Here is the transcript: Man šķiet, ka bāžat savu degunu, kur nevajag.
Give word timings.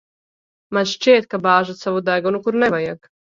Man 0.77 0.87
šķiet, 0.91 1.27
ka 1.33 1.41
bāžat 1.43 1.81
savu 1.83 2.03
degunu, 2.09 2.41
kur 2.49 2.59
nevajag. 2.65 3.07